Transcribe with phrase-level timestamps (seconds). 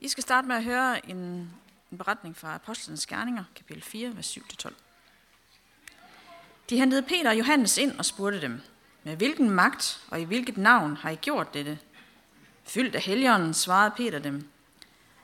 [0.00, 1.16] I skal starte med at høre en,
[1.92, 4.72] en beretning fra Apostlenes Gerninger, kapitel 4, vers 7-12.
[6.70, 8.60] De hentede Peter og Johannes ind og spurgte dem,
[9.04, 11.78] med hvilken magt og i hvilket navn har I gjort dette?
[12.64, 14.48] Fyldt af helgenen svarede Peter dem,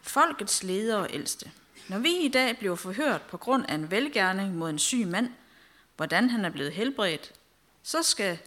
[0.02, 1.50] folkets ledere og ældste.
[1.88, 5.30] Når vi i dag bliver forhørt på grund af en velgærning mod en syg mand,
[5.96, 7.32] hvordan han er blevet helbredt,
[7.82, 8.38] så skal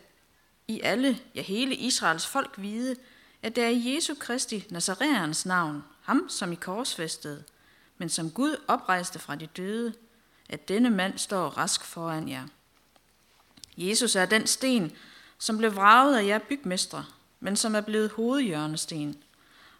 [0.67, 2.95] I alle, ja hele Israels folk vide,
[3.43, 7.43] at det er i Jesu Kristi Nazareans navn, ham som I korsfæstede,
[7.97, 9.93] men som Gud oprejste fra de døde,
[10.49, 12.47] at denne mand står rask foran jer.
[13.77, 14.91] Jesus er den sten,
[15.37, 17.05] som blev vraget af jer bygmestre,
[17.39, 19.23] men som er blevet hovedhjørnesten.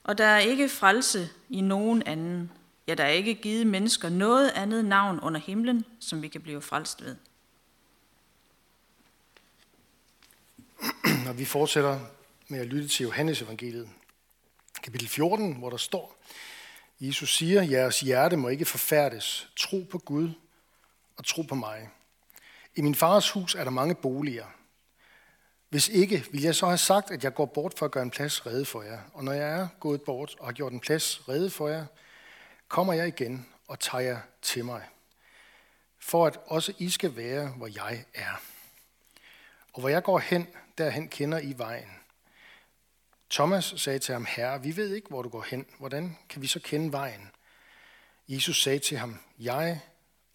[0.03, 2.51] Og der er ikke frelse i nogen anden.
[2.87, 6.61] Ja, der er ikke givet mennesker noget andet navn under himlen, som vi kan blive
[6.61, 7.15] frelst ved.
[11.25, 11.99] Når vi fortsætter
[12.47, 13.89] med at lytte til Johannes evangeliet,
[14.87, 16.15] kapitel 14, hvor der står,
[16.99, 19.49] Jesus siger, jeres hjerte må ikke forfærdes.
[19.57, 20.29] Tro på Gud
[21.17, 21.89] og tro på mig.
[22.75, 24.45] I min fars hus er der mange boliger.
[25.69, 28.09] Hvis ikke, vil jeg så have sagt, at jeg går bort for at gøre en
[28.09, 28.99] plads redde for jer.
[29.13, 31.85] Og når jeg er gået bort og har gjort en plads redde for jer,
[32.67, 34.83] kommer jeg igen og tager jer til mig.
[35.99, 38.41] For at også I skal være, hvor jeg er.
[39.73, 40.47] Og hvor jeg går hen,
[40.77, 41.89] derhen kender I vejen.
[43.29, 45.65] Thomas sagde til ham, Herre, vi ved ikke, hvor du går hen.
[45.79, 47.31] Hvordan kan vi så kende vejen?
[48.27, 49.81] Jesus sagde til ham, Jeg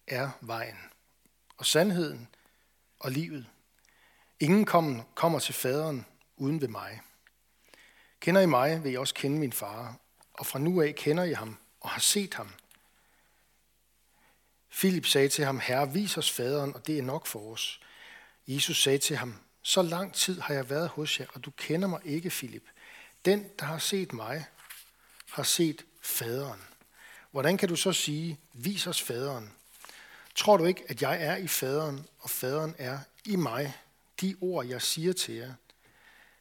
[0.07, 0.77] er vejen
[1.57, 2.27] og sandheden
[2.99, 3.45] og livet.
[4.39, 4.65] Ingen
[5.15, 6.05] kommer til faderen
[6.37, 7.01] uden ved mig.
[8.19, 9.97] Kender I mig, vil I også kende min far,
[10.33, 12.53] og fra nu af kender I ham og har set ham.
[14.69, 17.81] Filip sagde til ham, Herre, vis os faderen, og det er nok for os.
[18.47, 21.87] Jesus sagde til ham, så lang tid har jeg været hos jer, og du kender
[21.87, 22.63] mig ikke, Filip.
[23.25, 24.45] Den, der har set mig,
[25.29, 26.61] har set faderen.
[27.31, 29.53] Hvordan kan du så sige, vis os faderen?
[30.35, 33.77] Tror du ikke, at jeg er i faderen, og faderen er i mig?
[34.21, 35.53] De ord, jeg siger til jer,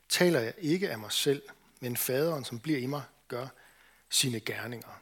[0.09, 1.43] taler jeg ikke af mig selv,
[1.81, 3.49] men faderen, som bliver i mig, gør
[4.11, 5.01] sine gerninger.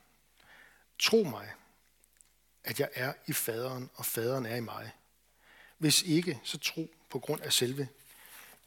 [0.98, 1.52] Tro mig,
[2.64, 4.90] at jeg er i faderen, og faderen er i mig.
[5.78, 7.88] Hvis ikke, så tro på grund af selve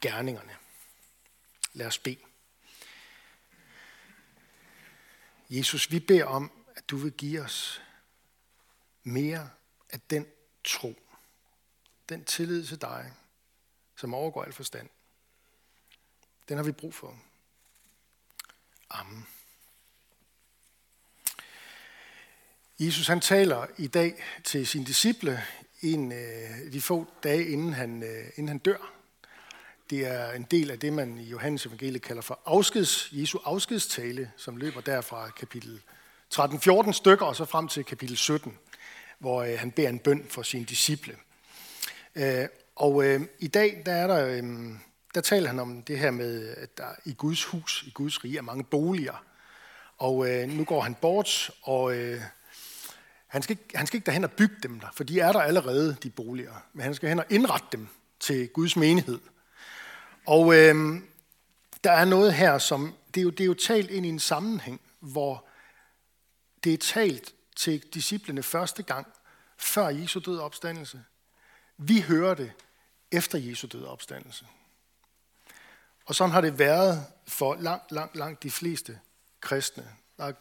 [0.04, 0.56] gerningerne.
[1.72, 2.18] Lad os bede.
[5.50, 7.82] Jesus, vi beder om, at du vil give os
[9.02, 9.50] mere
[9.90, 10.26] af den
[10.64, 10.94] tro,
[12.08, 13.12] den tillid til dig,
[13.96, 14.88] som overgår al forstand.
[16.48, 17.18] Den har vi brug for.
[18.90, 19.26] Amen.
[22.78, 25.44] Jesus han taler i dag til sine disciple
[25.82, 28.93] en, øh, de få dage inden han, øh, inden han dør.
[29.90, 34.30] Det er en del af det, man i Johannes evangeliet kalder for afskeds, Jesu afskedstale,
[34.36, 35.80] som løber derfra kapitel
[36.34, 38.58] 13-14 stykker og så frem til kapitel 17,
[39.18, 41.16] hvor øh, han beder en bøn for sine disciple.
[42.14, 42.46] Øh,
[42.76, 44.42] og øh, i dag, der er der, øh,
[45.14, 48.38] der taler han om det her med, at der i Guds hus, i Guds rige,
[48.38, 49.24] er mange boliger.
[49.98, 52.20] Og øh, nu går han bort, og øh,
[53.26, 55.40] han, skal ikke, han skal ikke derhen og bygge dem der, for de er der
[55.40, 56.66] allerede, de boliger.
[56.72, 57.88] Men han skal hen og indrette dem
[58.20, 59.18] til Guds menighed.
[60.26, 61.00] Og øh,
[61.84, 64.18] der er noget her, som det er, jo, det er jo talt ind i en
[64.18, 65.46] sammenhæng, hvor
[66.64, 69.06] det er talt til disciplene første gang,
[69.58, 71.04] før Jesu død og opstandelse.
[71.76, 72.52] Vi hører det
[73.12, 74.46] efter Jesu død og opstandelse.
[76.06, 79.00] Og sådan har det været for langt, langt, langt de fleste
[79.40, 79.88] kristne.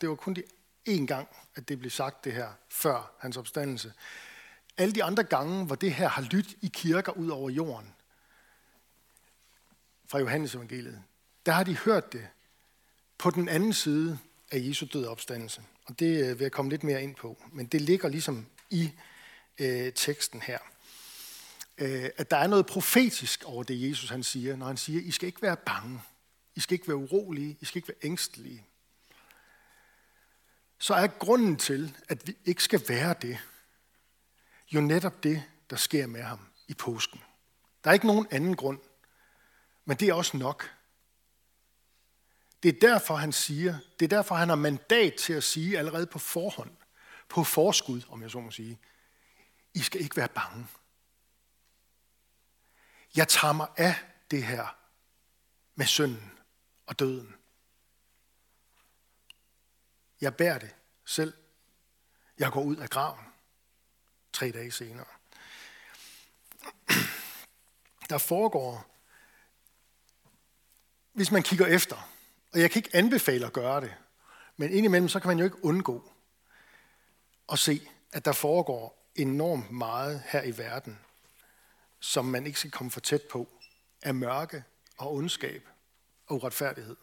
[0.01, 0.44] Det var kun de
[0.89, 3.94] én gang, at det blev sagt det her, før hans opstandelse.
[4.77, 7.94] Alle de andre gange, hvor det her har lyttet i kirker ud over jorden,
[10.13, 11.03] fra Johannes evangeliet,
[11.46, 12.28] der har de hørt det
[13.18, 14.19] på den anden side
[14.51, 15.62] af Jesu død opstandelse.
[15.85, 17.44] Og det øh, vil jeg komme lidt mere ind på.
[17.51, 18.91] Men det ligger ligesom i
[19.59, 20.59] øh, teksten her.
[21.78, 25.12] Øh, at der er noget profetisk over det, Jesus han siger, når han siger, I
[25.12, 26.01] skal ikke være bange.
[26.56, 27.57] I skal ikke være urolige.
[27.62, 28.66] I skal ikke være ængstelige.
[30.80, 33.38] Så er grunden til, at vi ikke skal være det,
[34.71, 37.21] jo netop det, der sker med ham i påsken.
[37.83, 38.80] Der er ikke nogen anden grund.
[39.85, 40.71] Men det er også nok.
[42.63, 46.07] Det er derfor, han siger, det er derfor, han har mandat til at sige allerede
[46.07, 46.75] på forhånd,
[47.30, 48.80] på forskud, om jeg så må sige,
[49.74, 50.68] I skal ikke være bange.
[53.15, 53.95] Jeg tager mig af
[54.31, 54.77] det her
[55.75, 56.31] med synden
[56.86, 57.36] og døden.
[60.21, 60.75] Jeg bærer det
[61.06, 61.33] selv.
[62.39, 63.25] Jeg går ud af graven
[64.33, 65.06] tre dage senere.
[68.09, 68.93] Der foregår
[71.13, 72.10] hvis man kigger efter,
[72.54, 73.94] og jeg kan ikke anbefale at gøre det,
[74.57, 76.12] Men indimellem, så kan man jo ikke undgå
[77.51, 81.00] at se, at der foregår enormt meget her i verden,
[82.00, 83.50] som man ikke skal komme for tæt på,
[84.01, 84.63] af mørke
[84.98, 85.68] og ondskab
[86.27, 86.95] og uretfærdighed.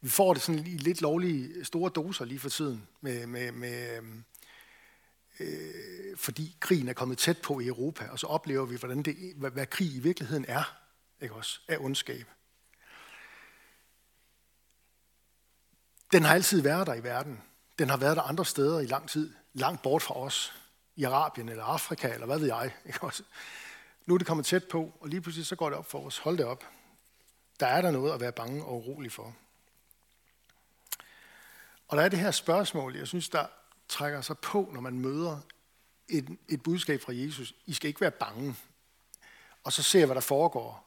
[0.00, 4.02] Vi får det sådan i lidt lovlige store doser lige for tiden, med, med, med,
[5.40, 9.34] øh, fordi krigen er kommet tæt på i Europa, og så oplever vi, hvordan det,
[9.36, 10.78] hvad, hvad krig i virkeligheden er,
[11.20, 12.26] ikke også, af ondskab.
[16.12, 17.42] Den har altid været der i verden.
[17.78, 20.52] Den har været der andre steder i lang tid, langt bort fra os,
[20.96, 22.74] i Arabien eller Afrika, eller hvad ved jeg.
[22.86, 23.22] Ikke også?
[24.06, 26.18] Nu er det kommet tæt på, og lige pludselig så går det op for os.
[26.18, 26.64] Hold det op.
[27.60, 29.34] Der er der noget at være bange og urolig for.
[31.88, 33.46] Og der er det her spørgsmål, jeg synes, der
[33.88, 35.40] trækker sig på, når man møder
[36.08, 37.54] et, et budskab fra Jesus.
[37.66, 38.56] I skal ikke være bange.
[39.64, 40.86] Og så ser, hvad der foregår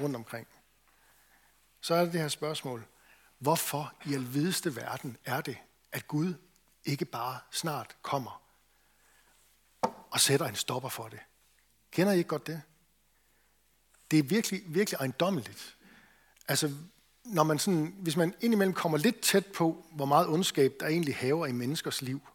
[0.00, 0.46] rundt omkring.
[1.80, 2.84] Så er det det her spørgsmål.
[3.38, 5.56] Hvorfor i alvideste verden er det,
[5.92, 6.34] at Gud
[6.84, 8.42] ikke bare snart kommer
[10.10, 11.20] og sætter en stopper for det?
[11.90, 12.62] Kender I ikke godt det?
[14.10, 15.76] Det er virkelig, virkelig ejendommeligt.
[16.48, 16.74] Altså,
[17.24, 21.16] når man sådan, hvis man indimellem kommer lidt tæt på, hvor meget ondskab der egentlig
[21.16, 22.28] haver i menneskers liv,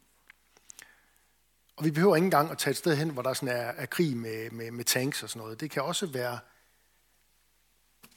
[1.76, 3.86] og vi behøver ikke engang at tage et sted hen, hvor der sådan er, er
[3.86, 5.60] krig med, med, med tanks og sådan noget.
[5.60, 6.40] Det kan også være,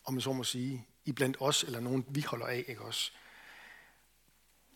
[0.05, 3.13] om man så må sige, i blandt os, eller nogen vi holder af, ikke også?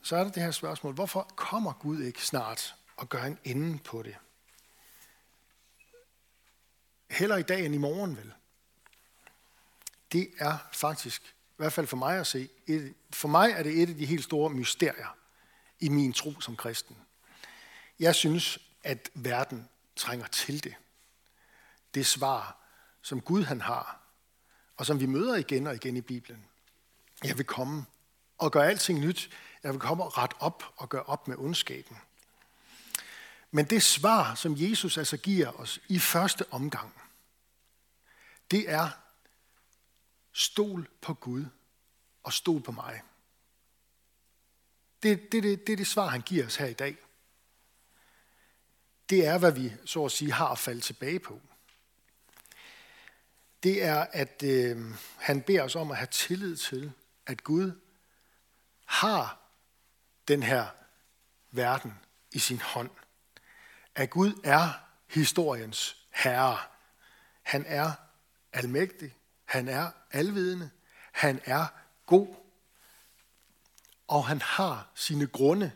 [0.02, 3.78] Så er der det her spørgsmål, hvorfor kommer Gud ikke snart og gør en ende
[3.78, 4.16] på det?
[7.10, 8.32] Heller i dag end i morgen, vel?
[10.12, 13.82] Det er faktisk i hvert fald for mig at se, et, for mig er det
[13.82, 15.16] et af de helt store mysterier
[15.80, 16.96] i min tro som kristen.
[17.98, 20.74] Jeg synes, at verden trænger til det.
[21.94, 22.58] Det svar,
[23.02, 24.05] som Gud han har,
[24.76, 26.44] og som vi møder igen og igen i Bibelen.
[27.24, 27.84] Jeg vil komme
[28.38, 29.30] og gøre alting nyt.
[29.62, 31.96] Jeg vil komme og rette op og gøre op med ondskaben.
[33.50, 36.94] Men det svar, som Jesus altså giver os i første omgang,
[38.50, 38.90] det er
[40.32, 41.44] Stol på Gud
[42.22, 43.02] og stol på mig.
[45.02, 46.96] Det, det, det, det er det svar, han giver os her i dag.
[49.10, 51.40] Det er, hvad vi så at sige har at falde tilbage på.
[53.62, 56.92] Det er, at øh, han beder os om at have tillid til,
[57.26, 57.72] at Gud
[58.84, 59.38] har
[60.28, 60.66] den her
[61.50, 61.94] verden
[62.32, 62.90] i sin hånd.
[63.94, 64.72] At Gud er
[65.06, 66.58] historiens herre.
[67.42, 67.92] Han er
[68.52, 69.16] almægtig.
[69.44, 70.70] Han er alvidende.
[71.12, 71.66] Han er
[72.06, 72.36] god.
[74.08, 75.72] Og han har sine grunde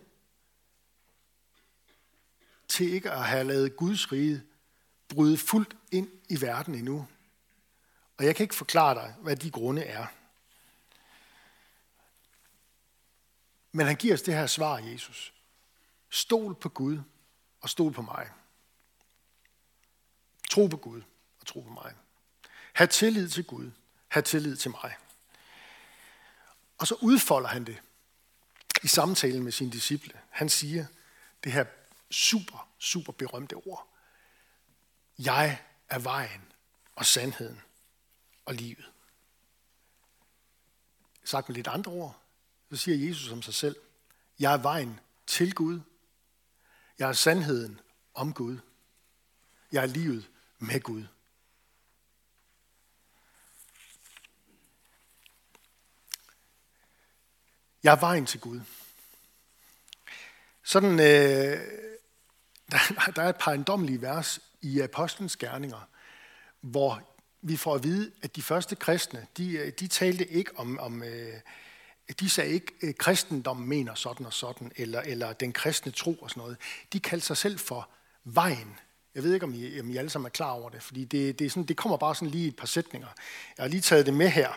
[2.68, 4.42] til ikke at have lavet Guds rige
[5.08, 7.06] bryde fuldt ind i verden endnu.
[8.20, 10.06] Og jeg kan ikke forklare dig, hvad de grunde er.
[13.72, 15.34] Men han giver os det her svar, Jesus.
[16.10, 16.98] Stol på Gud
[17.60, 18.30] og stol på mig.
[20.50, 21.02] Tro på Gud
[21.40, 21.94] og tro på mig.
[22.72, 23.70] Ha' tillid til Gud.
[24.08, 24.96] Ha' tillid til mig.
[26.78, 27.82] Og så udfolder han det
[28.82, 30.20] i samtalen med sine disciple.
[30.30, 30.86] Han siger
[31.44, 31.64] det her
[32.10, 33.88] super, super berømte ord.
[35.18, 36.52] Jeg er vejen
[36.94, 37.62] og sandheden
[38.50, 38.84] og livet.
[41.24, 42.20] Sagt med lidt andre ord,
[42.70, 43.76] så siger Jesus om sig selv,
[44.38, 45.80] jeg er vejen til Gud.
[46.98, 47.80] Jeg er sandheden
[48.14, 48.58] om Gud.
[49.72, 51.04] Jeg er livet med Gud.
[57.82, 58.60] Jeg er vejen til Gud.
[60.62, 60.98] Sådan, øh,
[62.70, 65.88] der, der er et par endommelige vers i Apostlenes Gerninger,
[66.60, 67.10] hvor
[67.42, 71.02] vi får at vide, at de første kristne, de, øh, de talte ikke om, om
[71.02, 71.32] øh,
[72.20, 76.14] de sagde ikke, øh, at kristendommen mener sådan og sådan, eller, eller den kristne tro
[76.14, 76.56] og sådan noget.
[76.92, 77.88] De kaldte sig selv for
[78.24, 78.78] vejen.
[79.14, 81.38] Jeg ved ikke, om I, om I alle sammen er klar over det, fordi det,
[81.38, 83.08] det, er sådan, det kommer bare sådan lige et par sætninger.
[83.58, 84.48] Jeg har lige taget det med her.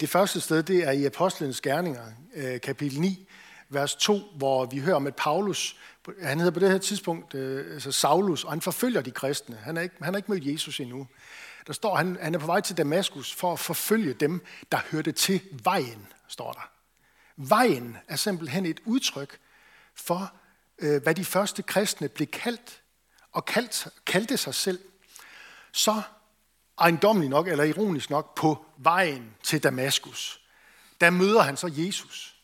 [0.00, 2.04] Det første sted, det er i Apostlenes Gerninger,
[2.62, 3.28] kapitel 9,
[3.68, 5.76] vers 2, hvor vi hører om, at Paulus,
[6.22, 9.56] han hedder på det her tidspunkt altså Saulus, og han forfølger de kristne.
[9.56, 11.06] Han har ikke, han har ikke mødt Jesus endnu.
[11.66, 15.12] Der står, han, han er på vej til Damaskus for at forfølge dem, der hørte
[15.12, 16.70] til vejen, står der.
[17.36, 19.38] Vejen er simpelthen et udtryk
[19.94, 20.32] for,
[20.78, 22.82] øh, hvad de første kristne blev kaldt,
[23.32, 24.80] og kaldt, kaldte sig selv.
[25.72, 26.02] Så
[26.78, 30.40] ejendomlig nok, eller ironisk nok, på vejen til Damaskus.
[31.00, 32.36] Der møder han så Jesus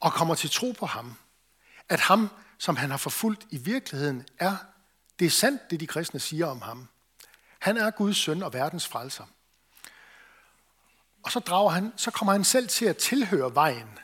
[0.00, 1.16] og kommer til tro på ham.
[1.88, 4.56] At ham, som han har forfulgt i virkeligheden, er
[5.18, 6.88] det er sandt, det de kristne siger om ham.
[7.60, 9.24] Han er Guds søn og verdens frelser.
[11.22, 13.98] Og så, drager han, så kommer han selv til at tilhøre vejen.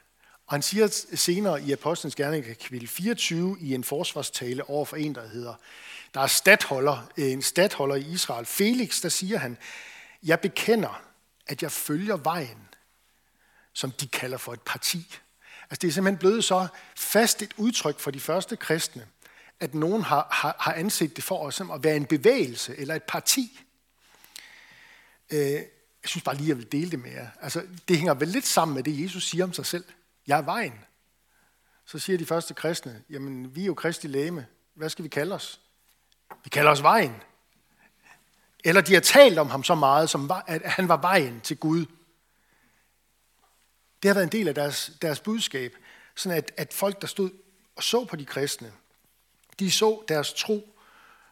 [0.46, 5.14] Og han siger senere i Apostlenes Gerning, kapitel 24, i en forsvarstale over for en,
[5.14, 5.54] der hedder,
[6.14, 9.58] der er stadholder, øh, en stadholder i Israel, Felix, der siger han,
[10.22, 11.02] jeg bekender,
[11.46, 12.68] at jeg følger vejen,
[13.72, 14.98] som de kalder for et parti.
[15.62, 19.06] Altså det er simpelthen blevet så fast et udtryk for de første kristne,
[19.60, 23.02] at nogen har, har, har anset det for os at være en bevægelse eller et
[23.02, 23.60] parti.
[25.32, 25.38] Øh,
[26.06, 27.28] jeg synes bare lige, at jeg vil dele det med jer.
[27.40, 29.84] Altså, det hænger vel lidt sammen med det, Jesus siger om sig selv.
[30.26, 30.80] Jeg er vejen.
[31.86, 34.46] Så siger de første kristne, jamen vi er jo kristi læme.
[34.74, 35.60] Hvad skal vi kalde os?
[36.44, 37.14] Vi kalder os vejen.
[38.64, 41.86] Eller de har talt om ham så meget, som at han var vejen til Gud.
[44.02, 45.76] Det har været en del af deres, deres budskab.
[46.14, 47.30] Sådan at, at folk, der stod
[47.76, 48.72] og så på de kristne,
[49.58, 50.72] de så deres tro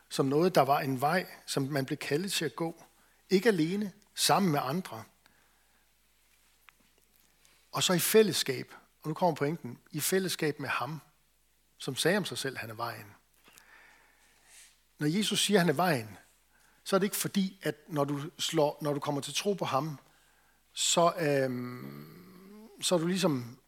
[0.09, 2.85] som noget, der var en vej, som man blev kaldet til at gå.
[3.31, 5.05] Ikke alene, sammen med andre.
[7.73, 11.01] Og så i fællesskab, og nu kommer pointen, i fællesskab med ham,
[11.79, 13.07] som sagde om sig selv, at han er vejen.
[14.99, 16.17] Når Jesus siger, at han er vejen,
[16.85, 19.65] så er det ikke fordi, at når du, slår, når du kommer til tro på
[19.65, 19.99] ham,
[20.73, 23.59] så, øhm, så er du ligesom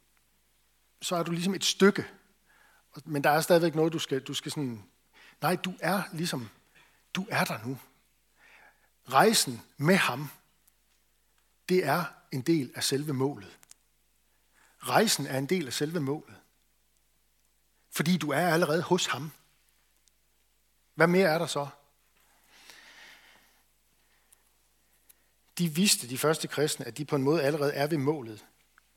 [1.02, 2.06] så er du ligesom et stykke.
[3.04, 4.84] Men der er stadigvæk noget, du skal, du skal sådan...
[5.40, 6.48] Nej, du er ligesom...
[7.14, 7.78] Du er der nu.
[9.08, 10.30] Rejsen med ham,
[11.68, 13.58] det er en del af selve målet.
[14.78, 16.36] Rejsen er en del af selve målet.
[17.90, 19.32] Fordi du er allerede hos ham.
[20.94, 21.68] Hvad mere er der så?
[25.58, 28.46] De vidste, de første kristne, at de på en måde allerede er ved målet,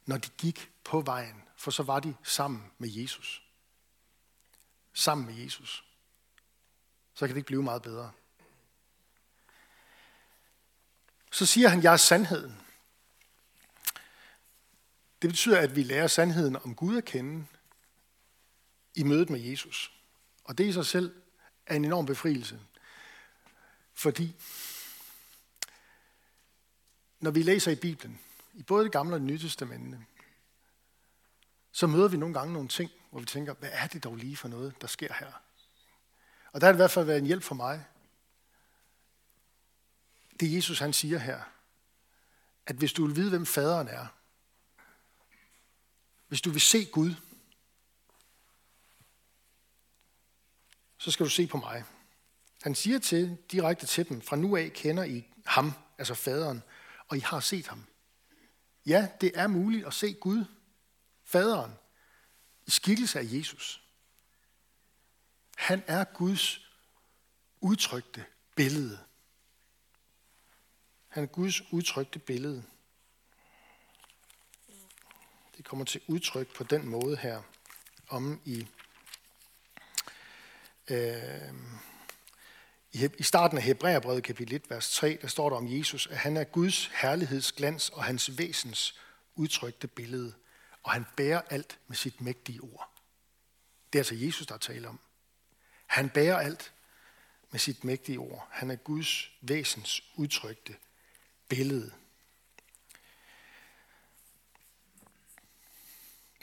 [0.06, 3.49] når de gik på vejen, for så var de sammen med Jesus.
[4.94, 5.84] Sammen med Jesus.
[7.14, 8.12] Så kan det ikke blive meget bedre.
[11.32, 12.62] Så siger han, jeg er sandheden.
[15.22, 17.46] Det betyder, at vi lærer sandheden om Gud at kende
[18.96, 19.92] i mødet med Jesus.
[20.44, 21.22] Og det i sig selv
[21.66, 22.60] er en enorm befrielse.
[23.94, 24.36] Fordi
[27.20, 28.20] når vi læser i Bibelen,
[28.54, 30.06] i både det gamle og det nye testamente,
[31.72, 34.38] så møder vi nogle gange nogle ting, hvor vi tænker, hvad er det dog lige
[34.38, 35.32] for noget, der sker her?
[36.52, 37.86] Og der har det i hvert fald været en hjælp for mig.
[40.40, 41.42] Det Jesus han siger her,
[42.66, 44.08] at hvis du vil vide, hvem faderen er,
[46.28, 47.16] hvis du vil se Gud,
[50.98, 51.84] så skal du se på mig.
[52.62, 56.64] Han siger til, direkte til dem, fra nu af kender I ham, altså faderen,
[57.08, 57.86] og I har set ham.
[58.86, 60.46] Ja, det er muligt at se Gud,
[61.24, 61.72] faderen,
[62.70, 63.82] i skikkelse af Jesus.
[65.58, 66.70] Han er Guds
[67.62, 69.00] udtrykte billede.
[71.08, 72.64] Han er Guds udtrykte billede.
[75.58, 77.42] Det kommer til udtryk på den måde her,
[78.10, 78.68] om i,
[80.90, 81.54] øh,
[82.94, 86.38] i starten af Hebræerbrevet kapitel 1, vers 3, der står der om Jesus, at han
[86.38, 89.00] er Guds herlighedsglans og hans væsens
[89.36, 90.34] udtrykte billede,
[90.84, 92.92] og han bærer alt med sit mægtige ord.
[93.94, 95.00] Det er altså Jesus, der taler om.
[95.86, 96.74] Han bærer alt
[97.52, 98.48] med sit mægtige ord.
[98.52, 100.76] Han er Guds væsens udtrykte
[101.48, 101.94] billede.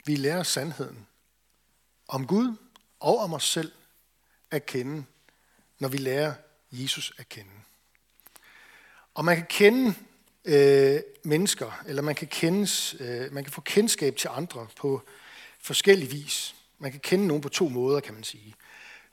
[0.05, 1.07] Vi lærer sandheden
[2.07, 2.57] om Gud
[2.99, 3.71] og om os selv
[4.51, 5.05] at kende,
[5.79, 6.35] når vi lærer
[6.71, 7.51] Jesus at kende.
[9.13, 9.95] Og man kan kende
[10.47, 15.01] øh, mennesker, eller man kan, kendes, øh, man kan få kendskab til andre på
[15.59, 16.55] forskellig vis.
[16.79, 18.55] Man kan kende nogen på to måder, kan man sige.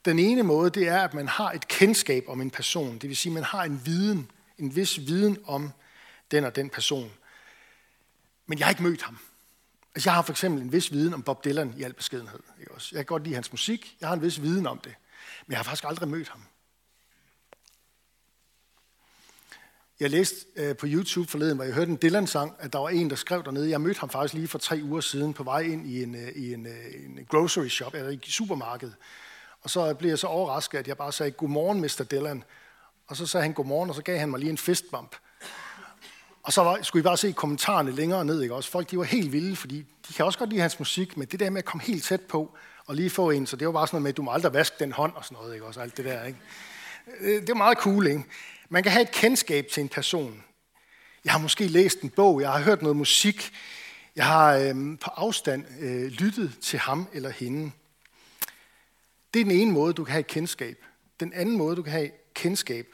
[0.04, 2.98] Den ene måde, det er, at man har et kendskab om en person.
[2.98, 5.70] Det vil sige, at man har en viden, en vis viden om
[6.30, 7.10] den og den person.
[8.46, 9.18] Men jeg har ikke mødt ham.
[9.94, 12.40] Altså, jeg har for eksempel en vis viden om Bob Dylan i al beskedenhed.
[12.60, 12.88] Ikke også?
[12.92, 13.96] Jeg kan godt lide hans musik.
[14.00, 14.94] Jeg har en vis viden om det.
[15.46, 16.40] Men jeg har faktisk aldrig mødt ham.
[20.04, 23.10] Jeg læste øh, på YouTube forleden, hvor jeg hørte en Dylan-sang, at der var en,
[23.10, 23.70] der skrev dernede.
[23.70, 26.28] Jeg mødte ham faktisk lige for tre uger siden på vej ind i en, øh,
[26.28, 28.94] i en, øh, en grocery shop, eller i supermarkedet.
[29.62, 32.04] Og så blev jeg så overrasket, at jeg bare sagde, godmorgen, Mr.
[32.10, 32.44] Dylan.
[33.06, 35.16] Og så sagde han godmorgen, og så gav han mig lige en fistbump.
[36.42, 38.70] Og så var, skulle I bare se kommentarerne længere ned, ikke også?
[38.70, 41.40] Folk, de var helt vilde, fordi de kan også godt lide hans musik, men det
[41.40, 42.56] der med at komme helt tæt på,
[42.86, 44.54] og lige få en, så det var bare sådan noget med, at du må aldrig
[44.54, 45.80] vaske den hånd og sådan noget, ikke også?
[45.80, 46.38] Alt det der, ikke?
[47.06, 48.24] Øh, det er meget cool, ikke?
[48.68, 50.44] Man kan have et kendskab til en person.
[51.24, 53.52] Jeg har måske læst en bog, jeg har hørt noget musik,
[54.16, 57.72] jeg har øh, på afstand øh, lyttet til ham eller hende.
[59.34, 60.84] Det er den ene måde, du kan have et kendskab.
[61.20, 62.86] Den anden måde, du kan have kendskab,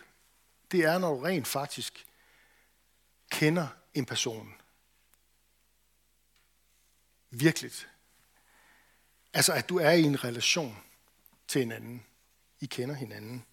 [0.72, 2.06] det er, når du rent faktisk
[3.30, 4.54] kender en person.
[7.30, 7.88] virkeligt.
[9.32, 10.76] Altså, at du er i en relation
[11.48, 12.04] til hinanden.
[12.60, 13.44] I kender hinanden.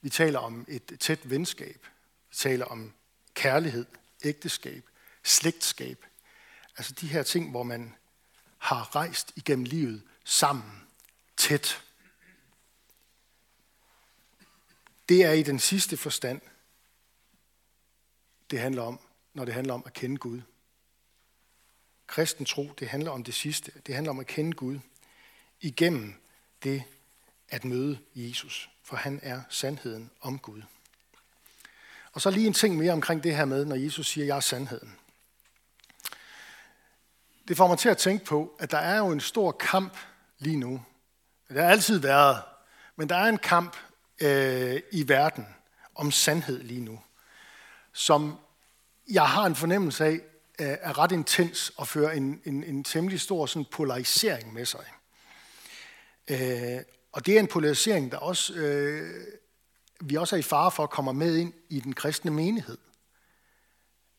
[0.00, 1.86] Vi taler om et tæt venskab.
[2.30, 2.92] Vi taler om
[3.34, 3.86] kærlighed,
[4.24, 4.88] ægteskab,
[5.24, 6.04] slægtskab.
[6.76, 7.94] Altså de her ting, hvor man
[8.58, 10.88] har rejst igennem livet sammen,
[11.36, 11.82] tæt.
[15.08, 16.40] Det er i den sidste forstand,
[18.50, 19.00] det handler om,
[19.34, 20.40] når det handler om at kende Gud.
[22.06, 23.72] Kristen tro, det handler om det sidste.
[23.86, 24.78] Det handler om at kende Gud
[25.60, 26.14] igennem
[26.62, 26.84] det
[27.48, 30.62] at møde Jesus, for han er sandheden om Gud.
[32.12, 34.40] Og så lige en ting mere omkring det her med, når Jesus siger, jeg er
[34.40, 34.96] sandheden.
[37.48, 39.96] Det får mig til at tænke på, at der er jo en stor kamp
[40.38, 40.82] lige nu.
[41.48, 42.42] Det har altid været,
[42.96, 43.76] men der er en kamp
[44.20, 45.46] øh, i verden
[45.94, 47.00] om sandhed lige nu,
[47.92, 48.38] som
[49.10, 50.20] jeg har en fornemmelse af,
[50.60, 54.84] øh, er ret intens og fører en, en, en temmelig stor sådan polarisering med sig.
[56.30, 56.80] Øh,
[57.12, 59.24] og det er en polarisering, der også, øh,
[60.00, 62.78] vi også er i fare for at komme med ind i den kristne menighed.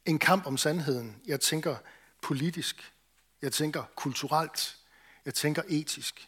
[0.05, 1.15] En kamp om sandheden.
[1.27, 1.75] Jeg tænker
[2.21, 2.93] politisk.
[3.41, 4.77] Jeg tænker kulturelt.
[5.25, 6.27] Jeg tænker etisk.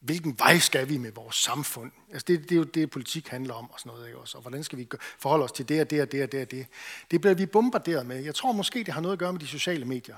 [0.00, 1.92] Hvilken vej skal vi med vores samfund?
[2.12, 4.06] Altså det, det er jo det, politik handler om og sådan noget.
[4.06, 4.38] Ikke også?
[4.38, 6.50] Og hvordan skal vi forholde os til det og det og det og det og
[6.50, 6.66] det?
[7.10, 8.24] Det bliver vi bombarderet med.
[8.24, 10.16] Jeg tror måske, det har noget at gøre med de sociale medier.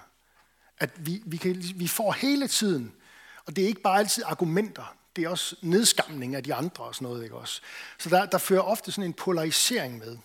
[0.79, 2.95] At vi, vi, kan, vi får hele tiden,
[3.47, 6.95] og det er ikke bare altid argumenter, det er også nedskamning af de andre og
[6.95, 7.25] sådan noget.
[7.25, 7.61] Ikke også?
[7.99, 10.19] Så der, der fører ofte sådan en polarisering med.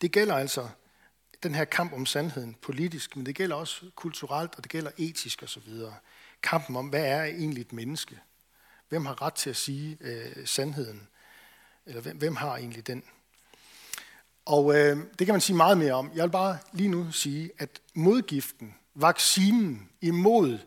[0.00, 0.68] Det gælder altså
[1.42, 5.42] den her kamp om sandheden politisk, men det gælder også kulturelt, og det gælder etisk
[5.42, 5.72] osv.
[6.42, 8.18] Kampen om, hvad er egentlig et menneske?
[8.88, 11.08] Hvem har ret til at sige øh, sandheden?
[11.86, 13.02] Eller hvem, hvem har egentlig den?
[14.44, 16.10] Og øh, det kan man sige meget mere om.
[16.14, 20.58] Jeg vil bare lige nu sige, at modgiften, vaccinen imod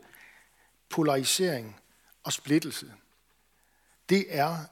[0.88, 1.81] polarisering
[2.24, 2.94] og splittelse,
[4.08, 4.64] det er,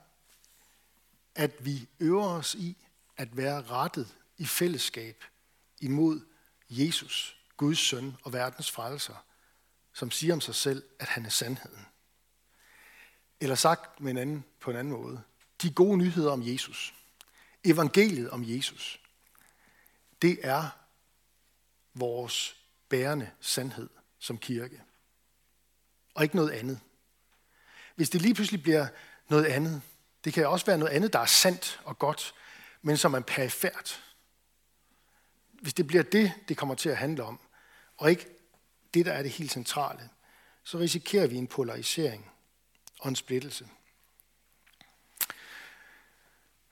[1.35, 2.77] at vi øver os i
[3.16, 5.25] at være rettet i fællesskab
[5.79, 6.20] imod
[6.70, 9.25] Jesus, Guds søn og verdens frelser,
[9.92, 11.87] som siger om sig selv, at han er sandheden.
[13.40, 15.22] Eller sagt med en anden, på en anden måde,
[15.62, 16.94] de gode nyheder om Jesus,
[17.64, 19.01] evangeliet om Jesus,
[20.22, 20.68] det er
[21.94, 22.57] vores
[22.88, 24.83] bærende sandhed som kirke.
[26.14, 26.81] Og ikke noget andet.
[28.01, 28.87] Hvis det lige pludselig bliver
[29.29, 29.83] noget andet,
[30.25, 32.35] det kan også være noget andet, der er sandt og godt,
[32.83, 34.03] men som er perifært.
[35.53, 37.41] Hvis det bliver det, det kommer til at handle om,
[37.97, 38.27] og ikke
[38.95, 40.09] det, der er det helt centrale,
[40.65, 42.31] så risikerer vi en polarisering
[43.01, 43.69] og en splittelse.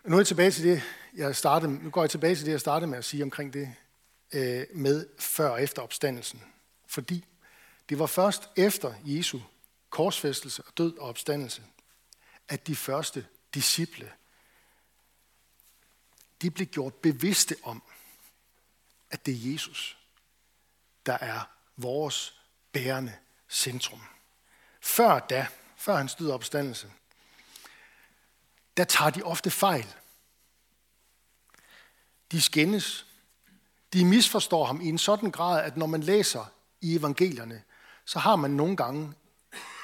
[0.05, 0.83] Nu er jeg tilbage til det,
[1.15, 3.75] jeg startede, nu går jeg tilbage til det, jeg startede med at sige omkring det
[4.33, 6.43] øh, med før og efter opstandelsen.
[6.87, 7.25] Fordi
[7.89, 9.39] det var først efter Jesu
[9.91, 11.63] korsfæstelse og død og opstandelse,
[12.49, 14.13] at de første disciple,
[16.43, 17.83] de blev gjort bevidste om,
[19.11, 19.99] at det er Jesus,
[21.07, 21.41] der er
[21.77, 22.41] vores
[22.73, 23.17] bærende
[23.49, 24.03] centrum.
[24.81, 25.47] Før da,
[25.77, 26.93] før hans død og opstandelse,
[28.77, 29.95] der tager de ofte fejl.
[32.33, 33.07] De skændes.
[33.93, 36.45] De misforstår ham i en sådan grad, at når man læser
[36.81, 37.63] i evangelierne,
[38.05, 39.15] så har man nogle gange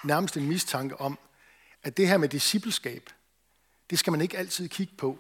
[0.05, 1.19] nærmest en mistanke om,
[1.83, 3.11] at det her med discipleskab,
[3.91, 5.19] det skal man ikke altid kigge på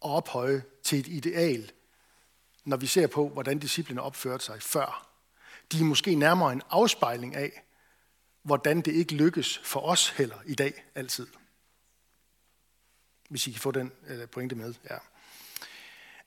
[0.00, 1.72] og ophøje til et ideal,
[2.64, 5.08] når vi ser på, hvordan disciplene opførte sig før.
[5.72, 7.62] De er måske nærmere en afspejling af,
[8.42, 11.26] hvordan det ikke lykkes for os heller i dag altid.
[13.28, 14.74] Hvis I kan få den øh, pointe med.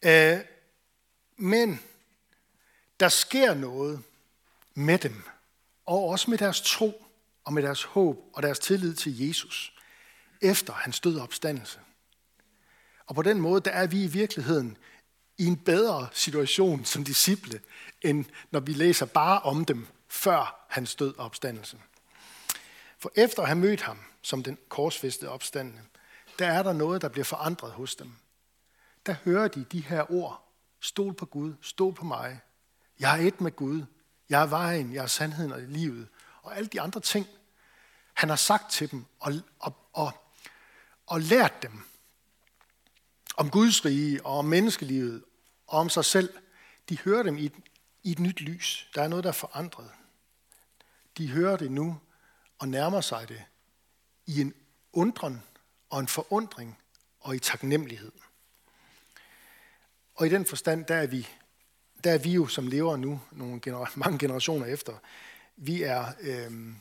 [0.03, 0.37] Ja.
[0.37, 0.45] Øh,
[1.37, 1.79] men
[2.99, 4.03] der sker noget
[4.79, 5.23] med dem,
[5.85, 7.05] og også med deres tro,
[7.43, 9.73] og med deres håb og deres tillid til Jesus,
[10.41, 11.79] efter hans død og opstandelse.
[13.05, 14.77] Og på den måde, der er vi i virkeligheden
[15.37, 17.61] i en bedre situation som disciple,
[18.01, 21.77] end når vi læser bare om dem før hans død og opstandelse.
[22.97, 25.81] For efter at have mødt ham som den korsfæstede opstandende,
[26.39, 28.11] der er der noget, der bliver forandret hos dem.
[29.05, 30.45] Der hører de de her ord.
[30.81, 32.39] Stol på Gud, stol på mig.
[32.99, 33.83] Jeg er et med Gud.
[34.29, 36.07] Jeg er vejen, jeg er sandheden og livet.
[36.41, 37.27] Og alle de andre ting,
[38.13, 40.11] han har sagt til dem og, og, og,
[41.07, 41.83] og lært dem
[43.37, 45.23] om Guds rige og om menneskelivet
[45.67, 46.33] og om sig selv,
[46.89, 47.53] de hører dem i et,
[48.03, 48.89] i et nyt lys.
[48.95, 49.91] Der er noget, der er forandret.
[51.17, 51.99] De hører det nu
[52.59, 53.43] og nærmer sig det
[54.25, 54.53] i en
[54.93, 55.43] undren
[55.89, 56.77] og en forundring
[57.19, 58.11] og i taknemmelighed.
[60.15, 61.27] Og i den forstand, der er vi
[62.03, 64.93] der er vi jo, som lever nu, nogle gener- mange generationer efter,
[65.55, 66.73] vi er, øh,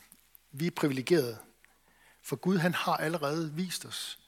[0.51, 1.37] vi er privilegerede.
[2.21, 4.19] For Gud han har allerede vist os,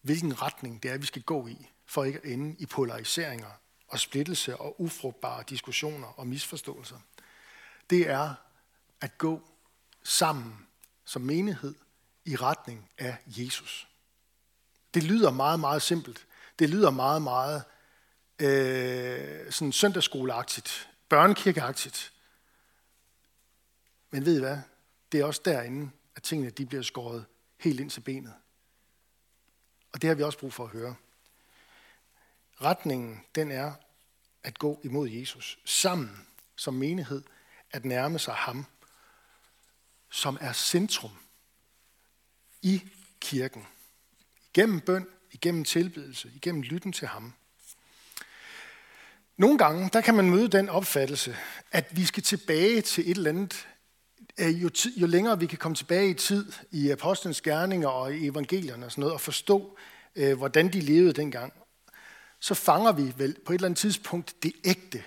[0.00, 3.50] hvilken retning det er, vi skal gå i, for ikke at ende i polariseringer
[3.88, 6.98] og splittelse og ufrugtbare diskussioner og misforståelser.
[7.90, 8.34] Det er
[9.00, 9.42] at gå
[10.02, 10.66] sammen
[11.04, 11.74] som menighed
[12.24, 13.88] i retning af Jesus.
[14.94, 16.26] Det lyder meget, meget simpelt.
[16.58, 17.64] Det lyder meget, meget
[18.40, 22.12] øh, sådan søndagsskoleagtigt, børnekirkeagtigt.
[24.10, 24.58] Men ved I hvad?
[25.12, 27.24] Det er også derinde, at tingene de bliver skåret
[27.58, 28.34] helt ind til benet.
[29.92, 30.94] Og det har vi også brug for at høre.
[32.62, 33.72] Retningen, den er
[34.42, 35.58] at gå imod Jesus.
[35.64, 36.26] Sammen
[36.56, 37.22] som menighed
[37.70, 38.66] at nærme sig ham,
[40.10, 41.10] som er centrum
[42.62, 42.82] i
[43.20, 43.66] kirken.
[44.54, 47.34] Igennem bøn, igennem tilbedelse, igennem lytten til ham.
[49.40, 51.36] Nogle gange, der kan man møde den opfattelse,
[51.72, 53.68] at vi skal tilbage til et eller andet,
[54.40, 58.26] jo, tid, jo længere vi kan komme tilbage i tid i apostlenes gerninger og i
[58.26, 59.78] evangelierne og sådan noget, og forstå,
[60.16, 61.52] øh, hvordan de levede dengang,
[62.40, 65.02] så fanger vi vel på et eller andet tidspunkt det ægte,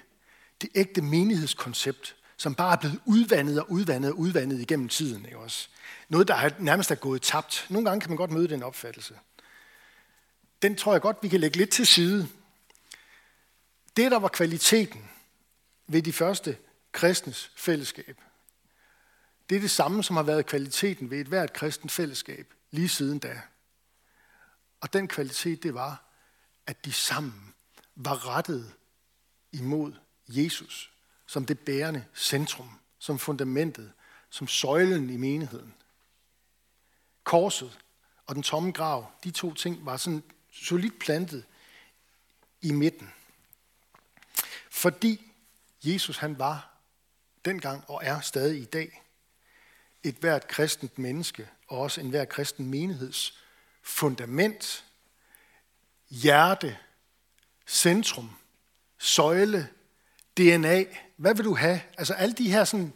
[0.61, 5.25] det ægte menighedskoncept, som bare er blevet udvandet og udvandet og udvandet igennem tiden.
[5.25, 5.67] Ikke også?
[6.09, 7.65] Noget, der nærmest er gået tabt.
[7.69, 9.13] Nogle gange kan man godt møde den opfattelse.
[10.61, 12.27] Den tror jeg godt, vi kan lægge lidt til side.
[13.97, 15.09] Det, der var kvaliteten
[15.87, 16.57] ved de første
[16.91, 18.21] kristnes fællesskab,
[19.49, 23.19] det er det samme, som har været kvaliteten ved et hvert kristent fællesskab lige siden
[23.19, 23.41] da.
[24.81, 26.03] Og den kvalitet, det var,
[26.67, 27.53] at de sammen
[27.95, 28.73] var rettet
[29.51, 29.93] imod
[30.27, 30.93] Jesus
[31.25, 33.91] som det bærende centrum, som fundamentet,
[34.29, 35.73] som søjlen i menigheden.
[37.23, 37.79] Korset
[38.25, 41.45] og den tomme grav, de to ting var sådan solidt plantet
[42.61, 43.13] i midten.
[44.83, 45.31] Fordi
[45.83, 46.69] Jesus han var
[47.45, 49.03] dengang og er stadig i dag
[50.03, 53.39] et hvert kristent menneske og også en hver kristen menigheds
[53.83, 54.85] fundament,
[56.09, 56.77] hjerte,
[57.67, 58.29] centrum,
[58.97, 59.69] søjle,
[60.37, 60.83] DNA.
[61.17, 61.81] Hvad vil du have?
[61.97, 62.93] Altså alle de her sådan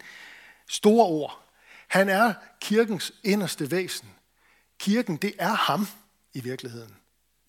[0.67, 1.45] store ord.
[1.87, 4.09] Han er kirkens inderste væsen.
[4.79, 5.87] Kirken, det er ham
[6.33, 6.95] i virkeligheden.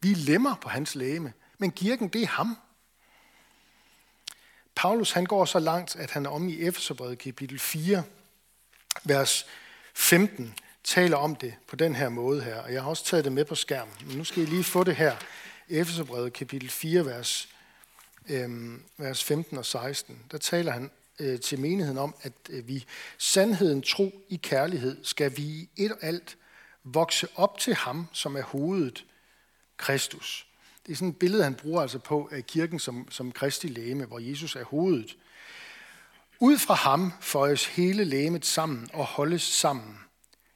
[0.01, 2.59] Vi lemmer på hans læme, men kirken, det er ham.
[4.79, 8.03] Paulus han går så langt, at han om i Efeserbrevet kapitel 4,
[9.05, 9.47] vers
[9.95, 12.57] 15, taler om det på den her måde her.
[12.62, 13.95] Og jeg har også taget det med på skærmen.
[14.07, 15.17] Men nu skal I lige få det her.
[15.69, 17.49] Efeserbrevet kapitel 4, vers,
[18.29, 20.19] øh, vers 15 og 16.
[20.31, 22.85] Der taler han øh, til menigheden om, at øh, vi
[23.19, 26.37] sandheden, tro i kærlighed, skal vi i et og alt
[26.85, 29.05] vokse op til ham, som er hovedet,
[29.77, 30.48] Kristus.
[30.88, 34.05] Det er sådan et billede, han bruger altså på af kirken som, som Kristi læme,
[34.05, 35.16] hvor Jesus er hovedet.
[36.40, 39.98] Ud fra ham føjes hele lægemet sammen og holdes sammen,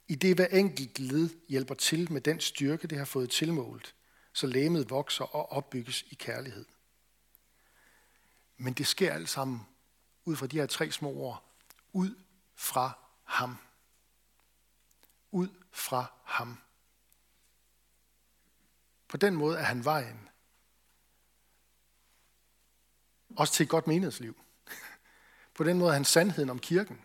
[0.09, 3.95] i det hver enkelt led hjælper til med den styrke, det har fået tilmålt,
[4.33, 6.64] så lægemet vokser og opbygges i kærlighed.
[8.57, 9.66] Men det sker alt sammen
[10.25, 11.45] ud fra de her tre små ord.
[11.92, 12.14] Ud
[12.55, 13.57] fra ham.
[15.31, 16.59] Ud fra ham.
[19.12, 20.29] På den måde er han vejen.
[23.37, 24.40] Også til et godt menighedsliv.
[25.55, 27.01] På den måde er han sandheden om kirken.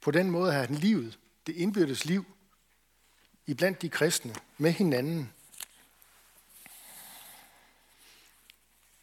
[0.00, 2.36] På den måde er han livet, det indbyrdes liv,
[3.46, 5.32] i blandt de kristne, med hinanden.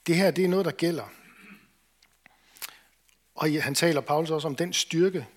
[0.08, 1.10] Det her, det er noget, der gælder.
[3.36, 5.28] Og han taler Paulus også om den styrke,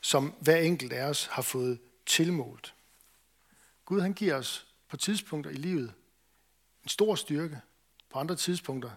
[0.00, 2.74] som hver enkelt af os har fået tilmålt.
[3.88, 5.94] Gud han giver os på tidspunkter i livet
[6.82, 7.60] en stor styrke.
[8.10, 8.90] På andre tidspunkter,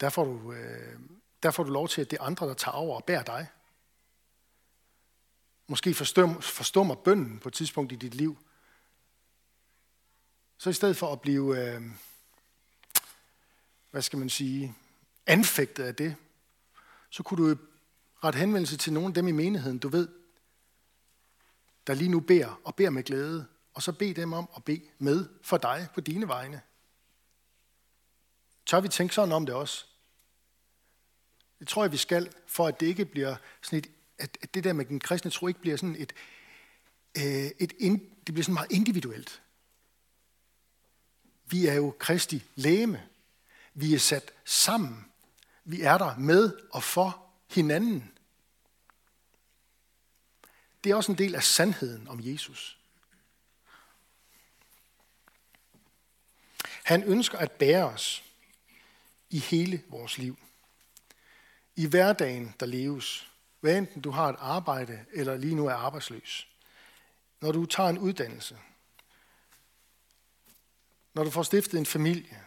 [0.00, 1.00] der får du, øh,
[1.42, 3.48] der får du lov til, at det er andre, der tager over og bærer dig.
[5.66, 8.38] Måske forstummer bønden på et tidspunkt i dit liv.
[10.58, 11.82] Så i stedet for at blive, øh,
[13.90, 14.74] hvad skal man sige,
[15.26, 16.16] anfægtet af det,
[17.10, 17.56] så kunne du
[18.24, 20.17] ret henvendelse til nogle af dem i menigheden, du ved,
[21.88, 24.82] der lige nu beder og beder med glæde, og så bed dem om at bede
[24.98, 26.60] med for dig på dine vegne.
[28.66, 29.84] Tør vi tænke sådan om det også?
[31.58, 34.72] Det tror jeg, vi skal, for at det ikke bliver sådan et, at det der
[34.72, 36.12] med den kristne tro ikke bliver sådan et,
[37.16, 39.42] øh, et ind, det bliver sådan meget individuelt.
[41.44, 43.08] Vi er jo kristi læme.
[43.74, 45.04] Vi er sat sammen.
[45.64, 48.17] Vi er der med og for hinanden.
[50.84, 52.78] Det er også en del af sandheden om Jesus.
[56.84, 58.24] Han ønsker at bære os
[59.30, 60.38] i hele vores liv.
[61.76, 63.30] I hverdagen, der leves.
[63.60, 66.48] Hvad enten du har et arbejde, eller lige nu er arbejdsløs.
[67.40, 68.58] Når du tager en uddannelse.
[71.14, 72.44] Når du får stiftet en familie.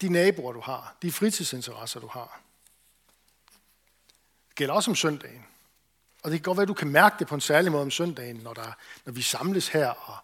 [0.00, 0.96] De naboer, du har.
[1.02, 2.42] De fritidsinteresser, du har.
[4.54, 5.46] Det gælder også om søndagen.
[6.22, 7.90] Og det kan godt være, at du kan mærke det på en særlig måde om
[7.90, 8.72] søndagen, når, der,
[9.04, 10.16] når vi samles her, og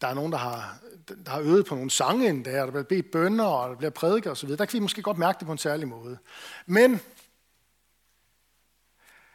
[0.00, 0.78] der er nogen, der har,
[1.24, 3.90] der har øvet på nogle sange endda, og der bliver bedt bønder, og der bliver
[3.90, 4.48] prædiket osv.
[4.48, 6.18] Der kan vi måske godt mærke det på en særlig måde.
[6.66, 7.00] Men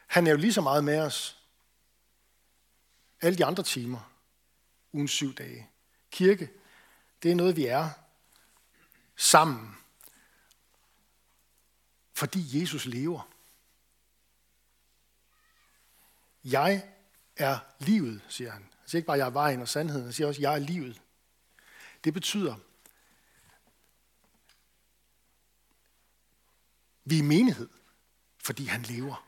[0.07, 1.37] han er jo lige så meget med os
[3.21, 4.11] alle de andre timer,
[4.91, 5.69] ugen syv dage.
[6.11, 6.49] Kirke,
[7.23, 7.89] det er noget, vi er
[9.15, 9.77] sammen,
[12.13, 13.28] fordi Jesus lever.
[16.51, 16.89] Jeg
[17.35, 18.61] er livet, siger han.
[18.61, 20.03] Han siger ikke bare, at jeg er vejen og sandheden.
[20.03, 21.01] Han siger også, at jeg er livet.
[22.03, 22.55] Det betyder,
[27.05, 27.69] vi er menighed,
[28.43, 29.25] fordi han lever.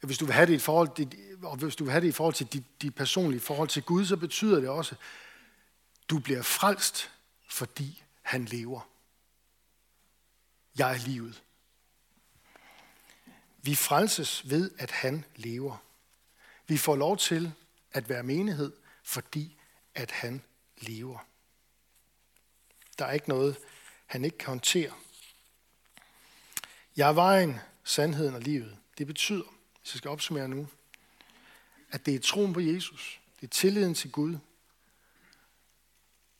[0.00, 2.12] Hvis du vil have det i forhold til, og hvis du vil have det i
[2.12, 4.94] forhold til dit, dit personlige forhold til Gud, så betyder det også,
[6.08, 7.10] du bliver frelst,
[7.50, 8.90] fordi han lever.
[10.78, 11.42] Jeg er livet.
[13.64, 15.76] Vi frelses ved, at han lever.
[16.66, 17.52] Vi får lov til
[17.92, 18.72] at være menighed,
[19.02, 19.56] fordi
[19.94, 20.42] at han
[20.76, 21.18] lever.
[22.98, 23.56] Der er ikke noget,
[24.06, 24.92] han ikke kan håndtere.
[26.96, 28.78] Jeg er vejen, sandheden og livet.
[28.98, 30.68] Det betyder, hvis jeg skal opsummere nu,
[31.90, 33.20] at det er troen på Jesus.
[33.40, 34.38] Det er tilliden til Gud.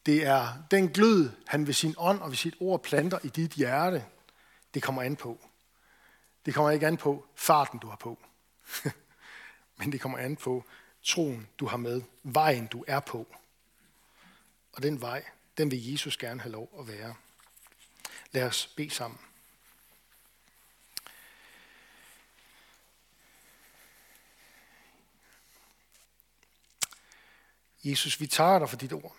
[0.06, 3.50] Det er den glød, han ved sin ånd og ved sit ord planter i dit
[3.50, 4.04] hjerte.
[4.74, 5.48] Det kommer an på.
[6.46, 8.18] Det kommer ikke an på farten, du har på.
[9.76, 10.64] Men det kommer an på
[11.02, 12.02] troen, du har med.
[12.22, 13.26] Vejen, du er på.
[14.72, 15.24] Og den vej,
[15.58, 17.14] den vil Jesus gerne have lov at være.
[18.32, 19.18] Lad os bede sammen.
[27.84, 29.16] Jesus, vi tager dig for dit ord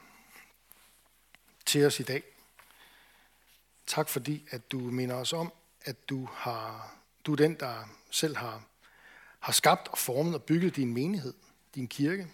[1.65, 2.23] til os i dag.
[3.87, 8.35] Tak fordi, at du minder os om, at du, har, du er den, der selv
[8.37, 8.63] har,
[9.39, 11.33] har skabt og formet og bygget din menighed,
[11.75, 12.27] din kirke,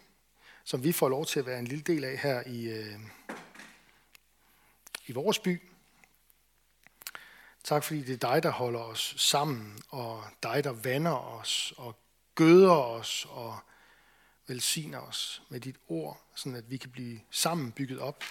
[0.63, 2.99] som vi får lov til at være en lille del af her i, øh,
[5.08, 5.62] i vores by.
[7.63, 11.95] Tak fordi det er dig, der holder os sammen, og dig, der vander os og
[12.36, 13.60] gøder os og
[14.47, 18.23] velsigner os med dit ord, sådan at vi kan blive sammen bygget op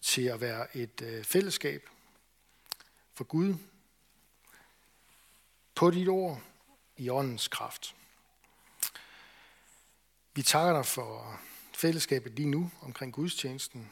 [0.00, 1.90] til at være et øh, fællesskab
[3.14, 3.54] for Gud
[5.74, 6.40] på dit ord
[6.96, 7.94] i åndens kraft.
[10.34, 11.40] Vi takker dig for
[11.74, 13.90] fællesskabet lige nu omkring gudstjenesten.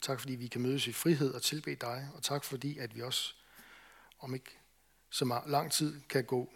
[0.00, 3.02] Tak fordi vi kan mødes i frihed og tilbe dig, og tak fordi at vi
[3.02, 3.34] også
[4.18, 4.58] om ikke
[5.10, 6.52] så lang tid kan gå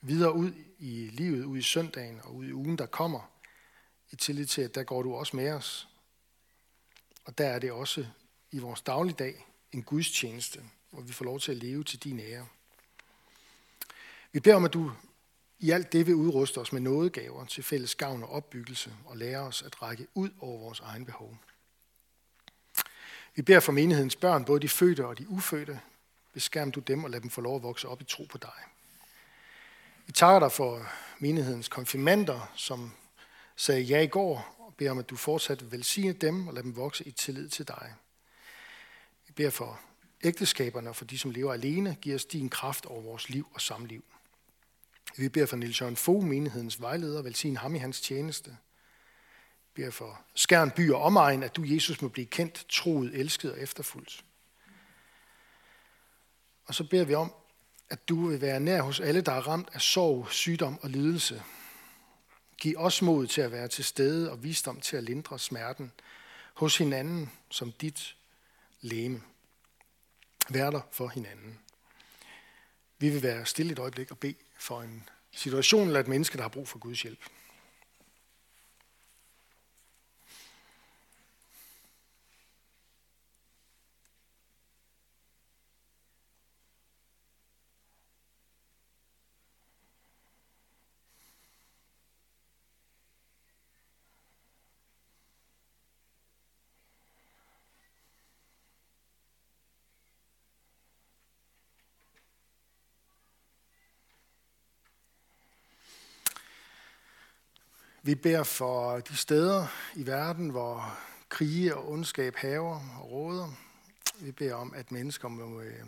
[0.00, 3.30] videre ud i livet, ud i søndagen og ud i ugen, der kommer,
[4.10, 5.88] i tillid til, at der går du også med os.
[7.24, 8.06] Og der er det også
[8.50, 12.46] i vores dagligdag en gudstjeneste, hvor vi får lov til at leve til din ære.
[14.34, 14.92] Vi beder om, at du
[15.58, 19.40] i alt det vil udruste os med nådegaver til fælles gavn og opbyggelse og lære
[19.40, 21.38] os at række ud over vores egen behov.
[23.34, 25.80] Vi beder for menighedens børn, både de fødte og de ufødte.
[26.32, 28.50] Beskærm du dem og lad dem få lov at vokse op i tro på dig.
[30.06, 30.86] Vi takker dig for
[31.18, 32.92] menighedens konfirmander, som
[33.56, 36.62] sagde ja i går, og beder om, at du fortsat vil velsigne dem og lad
[36.62, 37.94] dem vokse i tillid til dig.
[39.26, 39.80] Vi beder for
[40.24, 43.60] ægteskaberne og for de, som lever alene, giver os din kraft over vores liv og
[43.60, 44.04] samliv.
[45.16, 48.50] Vi beder for Nils Jørgen Fogh, menighedens vejleder, velsigne ham i hans tjeneste.
[48.50, 53.52] Vi beder for Skærn by og omegn, at du, Jesus, må blive kendt, troet, elsket
[53.52, 54.24] og efterfulgt.
[56.64, 57.32] Og så beder vi om,
[57.88, 61.42] at du vil være nær hos alle, der er ramt af sorg, sygdom og lidelse.
[62.58, 65.92] Giv os mod til at være til stede og visdom til at lindre smerten
[66.54, 68.16] hos hinanden som dit
[68.80, 69.22] læme.
[70.50, 71.58] Vær der for hinanden.
[72.98, 76.42] Vi vil være stille et øjeblik og bede for en situation eller et menneske, der
[76.42, 77.18] har brug for Guds hjælp.
[108.06, 113.52] Vi beder for de steder i verden, hvor krige og ondskab haver og råder.
[114.20, 115.86] Vi beder om, at mennesker må, øh,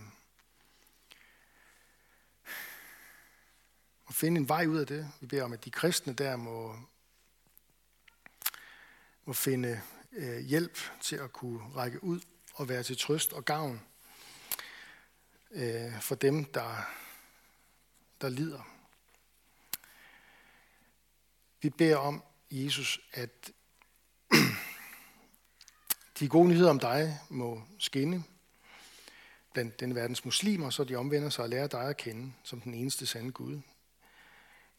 [4.06, 5.12] må finde en vej ud af det.
[5.20, 6.76] Vi beder om, at de kristne der må,
[9.24, 9.80] må finde
[10.12, 12.20] øh, hjælp til at kunne række ud
[12.54, 13.82] og være til trøst og gavn
[15.50, 16.76] øh, for dem, der,
[18.20, 18.75] der lider.
[21.66, 23.50] Vi beder om, Jesus, at
[26.18, 28.24] de gode nyheder om dig må skinne
[29.52, 32.74] blandt den verdens muslimer, så de omvender sig og lærer dig at kende som den
[32.74, 33.60] eneste sande Gud.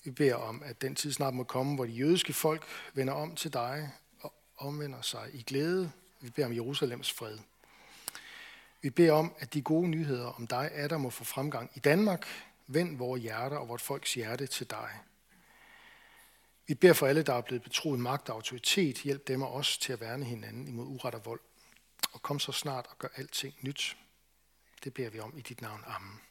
[0.04, 3.36] Vi beder om, at den tid snart må komme, hvor de jødiske folk vender om
[3.36, 5.91] til dig og omvender sig i glæde.
[6.21, 7.38] Vi beder om Jerusalems fred.
[8.82, 11.80] Vi beder om, at de gode nyheder om dig er der må få fremgang i
[11.80, 12.28] Danmark.
[12.67, 14.89] Vend vores hjerter og vort folks hjerte til dig.
[16.67, 18.97] Vi beder for alle, der er blevet betroet magt og autoritet.
[18.97, 21.39] Hjælp dem og os til at værne hinanden imod uret og vold.
[22.12, 23.97] Og kom så snart og gør alting nyt.
[24.84, 25.84] Det beder vi om i dit navn.
[25.88, 26.21] Amen.